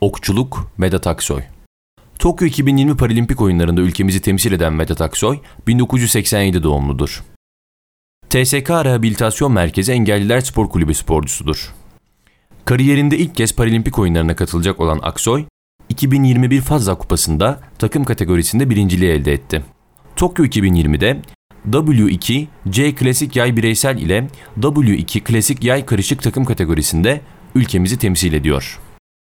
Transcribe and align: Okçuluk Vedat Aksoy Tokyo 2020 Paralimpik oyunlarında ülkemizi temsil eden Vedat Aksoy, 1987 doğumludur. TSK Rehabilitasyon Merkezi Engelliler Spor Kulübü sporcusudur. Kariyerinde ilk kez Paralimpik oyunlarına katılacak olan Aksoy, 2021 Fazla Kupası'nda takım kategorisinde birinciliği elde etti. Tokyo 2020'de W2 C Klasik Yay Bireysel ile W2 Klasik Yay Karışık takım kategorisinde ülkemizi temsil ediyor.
Okçuluk 0.00 0.70
Vedat 0.80 1.06
Aksoy 1.06 1.42
Tokyo 2.18 2.46
2020 2.48 2.96
Paralimpik 2.96 3.40
oyunlarında 3.40 3.80
ülkemizi 3.80 4.20
temsil 4.20 4.52
eden 4.52 4.78
Vedat 4.78 5.00
Aksoy, 5.00 5.38
1987 5.66 6.62
doğumludur. 6.62 7.24
TSK 8.30 8.70
Rehabilitasyon 8.70 9.52
Merkezi 9.52 9.92
Engelliler 9.92 10.40
Spor 10.40 10.68
Kulübü 10.68 10.94
sporcusudur. 10.94 11.74
Kariyerinde 12.64 13.18
ilk 13.18 13.36
kez 13.36 13.56
Paralimpik 13.56 13.98
oyunlarına 13.98 14.36
katılacak 14.36 14.80
olan 14.80 15.00
Aksoy, 15.02 15.44
2021 15.88 16.60
Fazla 16.60 16.94
Kupası'nda 16.94 17.60
takım 17.78 18.04
kategorisinde 18.04 18.70
birinciliği 18.70 19.10
elde 19.10 19.32
etti. 19.32 19.64
Tokyo 20.16 20.44
2020'de 20.44 21.22
W2 21.70 22.46
C 22.70 22.94
Klasik 22.94 23.36
Yay 23.36 23.56
Bireysel 23.56 23.98
ile 23.98 24.28
W2 24.60 25.20
Klasik 25.20 25.64
Yay 25.64 25.86
Karışık 25.86 26.22
takım 26.22 26.44
kategorisinde 26.44 27.20
ülkemizi 27.54 27.98
temsil 27.98 28.32
ediyor. 28.32 28.80